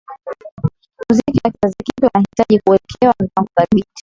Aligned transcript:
Muziki 1.09 1.39
wa 1.43 1.51
kizazi 1.51 1.75
kipya 1.85 2.09
unahitaji 2.13 2.59
kuwekewa 2.59 3.15
mipango 3.19 3.49
thabiti 3.57 3.89